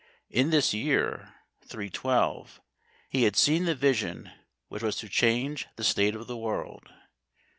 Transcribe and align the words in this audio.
In 0.31 0.49
this 0.49 0.73
year, 0.73 1.35
312, 1.61 2.59
he 3.07 3.21
had 3.21 3.35
seen 3.35 3.65
the 3.65 3.75
Vision 3.75 4.31
which 4.67 4.81
was 4.81 4.95
to 4.95 5.07
change 5.07 5.67
the 5.75 5.83
state 5.83 6.15
of 6.15 6.25
the 6.25 6.35
world. 6.35 6.89